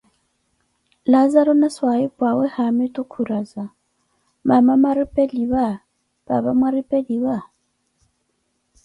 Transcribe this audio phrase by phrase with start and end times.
[1.11, 3.63] Laazaru na swaahipuawe haamitu khuraza:
[4.49, 5.65] mama mwaripeliwa,
[6.25, 7.37] paapa mwaripeliwa?